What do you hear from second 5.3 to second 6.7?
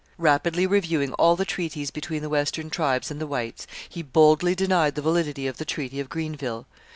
of the Treaty of Greenville.